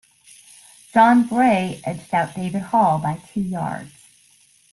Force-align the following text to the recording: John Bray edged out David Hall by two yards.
John 0.95 1.27
Bray 1.27 1.79
edged 1.85 2.11
out 2.11 2.33
David 2.33 2.63
Hall 2.63 2.97
by 2.97 3.21
two 3.31 3.41
yards. 3.41 3.91